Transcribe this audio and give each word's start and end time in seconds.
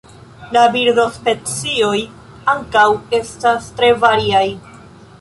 La 0.55 0.61
birdospecioj 0.75 1.99
ankaŭ 2.57 2.89
estas 3.21 3.71
tre 3.79 3.95
variaj. 4.07 4.47